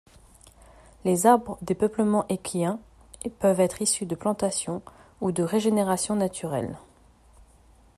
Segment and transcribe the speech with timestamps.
[1.05, 2.79] Les arbres des peuplements équiens
[3.37, 4.81] peuvent être issus de plantation,
[5.21, 6.75] ou de régénération naturelle.